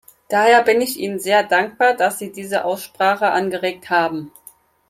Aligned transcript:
Daher 0.29 0.63
bin 0.63 0.81
ich 0.81 0.97
Ihnen 0.99 1.19
sehr 1.19 1.43
dankbar, 1.43 1.93
dass 1.95 2.17
Sie 2.17 2.31
diese 2.31 2.65
Aussprache 2.65 3.27
angeregt 3.29 3.91
haben. 3.91 4.31